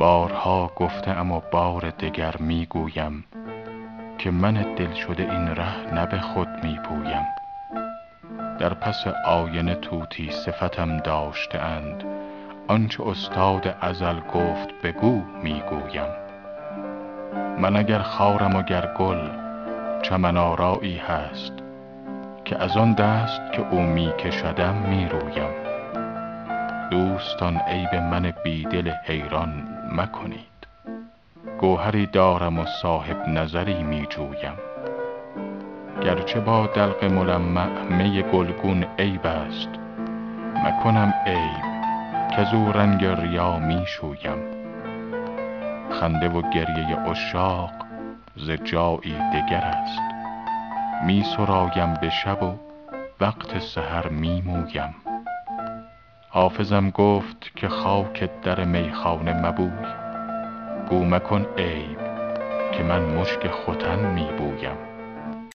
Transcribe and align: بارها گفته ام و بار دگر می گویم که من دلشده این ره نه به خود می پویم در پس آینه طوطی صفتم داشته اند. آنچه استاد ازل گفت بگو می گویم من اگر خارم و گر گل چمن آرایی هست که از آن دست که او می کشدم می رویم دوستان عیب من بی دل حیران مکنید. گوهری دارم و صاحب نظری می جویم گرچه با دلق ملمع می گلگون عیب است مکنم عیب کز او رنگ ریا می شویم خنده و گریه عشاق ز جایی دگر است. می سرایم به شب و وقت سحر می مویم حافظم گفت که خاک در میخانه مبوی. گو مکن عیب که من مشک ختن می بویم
بارها 0.00 0.70
گفته 0.76 1.10
ام 1.10 1.32
و 1.32 1.40
بار 1.50 1.90
دگر 1.90 2.36
می 2.36 2.66
گویم 2.66 3.24
که 4.18 4.30
من 4.30 4.74
دلشده 4.74 5.22
این 5.22 5.48
ره 5.48 5.94
نه 5.94 6.06
به 6.06 6.18
خود 6.18 6.48
می 6.62 6.78
پویم 6.84 7.26
در 8.58 8.74
پس 8.74 9.06
آینه 9.26 9.74
طوطی 9.74 10.30
صفتم 10.30 10.96
داشته 10.96 11.58
اند. 11.58 12.04
آنچه 12.68 13.06
استاد 13.06 13.76
ازل 13.80 14.20
گفت 14.20 14.68
بگو 14.82 15.22
می 15.42 15.62
گویم 15.70 16.10
من 17.58 17.76
اگر 17.76 18.02
خارم 18.02 18.56
و 18.56 18.62
گر 18.62 18.94
گل 18.98 19.28
چمن 20.02 20.36
آرایی 20.36 20.96
هست 20.96 21.52
که 22.44 22.62
از 22.62 22.76
آن 22.76 22.92
دست 22.92 23.52
که 23.52 23.68
او 23.70 23.80
می 23.82 24.12
کشدم 24.18 24.74
می 24.74 25.08
رویم 25.08 25.69
دوستان 26.90 27.56
عیب 27.56 27.94
من 27.94 28.32
بی 28.44 28.64
دل 28.64 28.90
حیران 29.04 29.68
مکنید. 29.92 30.66
گوهری 31.60 32.06
دارم 32.06 32.58
و 32.58 32.64
صاحب 32.82 33.28
نظری 33.28 33.82
می 33.82 34.06
جویم 34.10 34.54
گرچه 36.02 36.40
با 36.40 36.66
دلق 36.66 37.04
ملمع 37.04 37.82
می 37.82 38.22
گلگون 38.22 38.86
عیب 38.98 39.26
است 39.26 39.68
مکنم 40.64 41.14
عیب 41.26 41.70
کز 42.36 42.54
او 42.54 42.72
رنگ 42.72 43.04
ریا 43.04 43.58
می 43.58 43.84
شویم 43.86 44.38
خنده 45.90 46.28
و 46.28 46.42
گریه 46.50 46.96
عشاق 46.96 47.72
ز 48.36 48.50
جایی 48.50 49.16
دگر 49.34 49.64
است. 49.64 50.00
می 51.06 51.24
سرایم 51.36 51.94
به 51.94 52.10
شب 52.10 52.42
و 52.42 52.54
وقت 53.20 53.58
سحر 53.58 54.08
می 54.08 54.42
مویم 54.46 54.94
حافظم 56.32 56.90
گفت 56.90 57.56
که 57.56 57.68
خاک 57.68 58.30
در 58.42 58.64
میخانه 58.64 59.46
مبوی. 59.46 59.88
گو 60.90 61.04
مکن 61.04 61.46
عیب 61.58 61.98
که 62.72 62.82
من 62.82 63.02
مشک 63.02 63.50
ختن 63.50 64.14
می 64.14 64.28
بویم 64.38 64.89